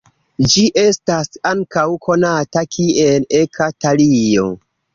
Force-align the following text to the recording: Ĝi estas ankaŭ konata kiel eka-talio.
Ĝi 0.53 0.61
estas 0.83 1.29
ankaŭ 1.49 1.85
konata 2.07 2.65
kiel 2.77 3.31
eka-talio. 3.43 4.51